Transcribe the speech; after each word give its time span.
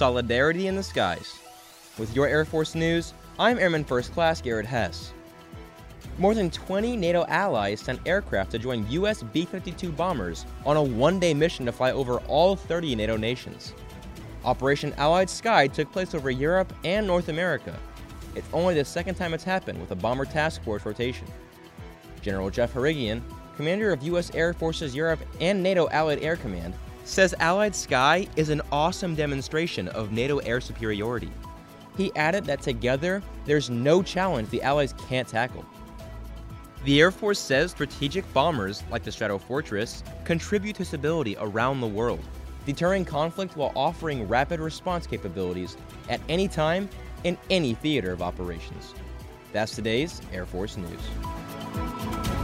solidarity 0.00 0.66
in 0.66 0.76
the 0.76 0.82
skies. 0.82 1.40
With 1.98 2.16
your 2.16 2.26
Air 2.26 2.46
Force 2.46 2.74
news, 2.74 3.12
I'm 3.38 3.58
Airman 3.58 3.84
First 3.84 4.14
Class 4.14 4.40
Garrett 4.40 4.64
Hess. 4.64 5.12
More 6.16 6.34
than 6.34 6.50
20 6.50 6.96
NATO 6.96 7.26
allies 7.26 7.80
sent 7.80 8.00
aircraft 8.08 8.50
to 8.52 8.58
join 8.58 8.88
U.S. 8.88 9.22
B 9.22 9.44
52 9.44 9.92
bombers 9.92 10.46
on 10.64 10.78
a 10.78 10.82
one 10.82 11.20
day 11.20 11.34
mission 11.34 11.66
to 11.66 11.72
fly 11.72 11.92
over 11.92 12.16
all 12.20 12.56
30 12.56 12.94
NATO 12.94 13.18
nations. 13.18 13.74
Operation 14.42 14.94
Allied 14.96 15.28
Sky 15.28 15.66
took 15.66 15.92
place 15.92 16.14
over 16.14 16.30
Europe 16.30 16.72
and 16.82 17.06
North 17.06 17.28
America. 17.28 17.78
It's 18.34 18.48
only 18.54 18.72
the 18.72 18.86
second 18.86 19.16
time 19.16 19.34
it's 19.34 19.44
happened 19.44 19.78
with 19.82 19.90
a 19.90 19.96
bomber 19.96 20.24
task 20.24 20.62
force 20.62 20.86
rotation. 20.86 21.26
General 22.22 22.48
Jeff 22.48 22.72
Harrigian, 22.72 23.20
commander 23.54 23.92
of 23.92 24.02
U.S. 24.04 24.34
Air 24.34 24.54
Forces 24.54 24.96
Europe 24.96 25.20
and 25.42 25.62
NATO 25.62 25.90
Allied 25.90 26.22
Air 26.22 26.36
Command, 26.36 26.72
says 27.10 27.34
Allied 27.40 27.74
Sky 27.74 28.28
is 28.36 28.50
an 28.50 28.62
awesome 28.70 29.14
demonstration 29.14 29.88
of 29.88 30.12
NATO 30.12 30.38
air 30.38 30.60
superiority. 30.60 31.30
He 31.96 32.14
added 32.14 32.44
that 32.44 32.62
together, 32.62 33.22
there's 33.44 33.68
no 33.68 34.02
challenge 34.02 34.48
the 34.50 34.62
Allies 34.62 34.94
can't 35.08 35.26
tackle. 35.26 35.64
The 36.84 37.00
Air 37.00 37.10
Force 37.10 37.38
says 37.38 37.72
strategic 37.72 38.32
bombers, 38.32 38.84
like 38.90 39.02
the 39.02 39.10
Shadow 39.10 39.38
Stratofortress, 39.38 40.02
contribute 40.24 40.76
to 40.76 40.84
stability 40.84 41.36
around 41.38 41.80
the 41.80 41.86
world, 41.86 42.20
deterring 42.64 43.04
conflict 43.04 43.56
while 43.56 43.72
offering 43.74 44.26
rapid 44.28 44.60
response 44.60 45.06
capabilities 45.06 45.76
at 46.08 46.20
any 46.28 46.48
time 46.48 46.88
in 47.24 47.36
any 47.50 47.74
theater 47.74 48.12
of 48.12 48.22
operations. 48.22 48.94
That's 49.52 49.74
today's 49.74 50.22
Air 50.32 50.46
Force 50.46 50.76
News. 50.76 52.39